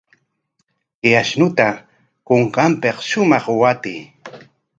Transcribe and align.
Chay 0.99 1.15
ashnuta 1.21 1.67
kunkanpik 2.27 2.97
shumaq 3.09 3.45
waatamuy. 3.61 4.05